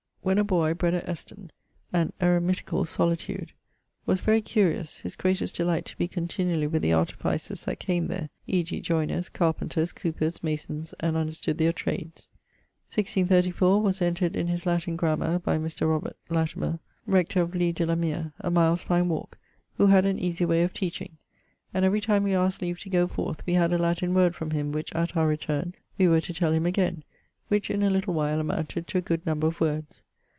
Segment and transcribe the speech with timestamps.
[0.23, 1.49] When a boy, bred at Eston,
[1.91, 3.53] an eremiticall solitude.
[4.05, 8.29] Was very curious; his greatest delight to be continually with the artificers that came there
[8.45, 8.81] (e.g.
[8.81, 12.29] joyners, carpenters, coupers, masons), and understood their trades.
[12.95, 15.89] 1634, was entred in his Latin grammar by Mr.
[15.91, 16.77] R Latimer[R],
[17.07, 19.39] rector of Leigh de la mere, a mile's fine walke,
[19.77, 21.17] who had an easie way of teaching:
[21.73, 24.51] and every time we askt leave to goe forth, we had a Latin word from
[24.51, 27.03] him which at our returne we were to tell him again
[27.47, 30.03] which in a little while amounted to a good number of words.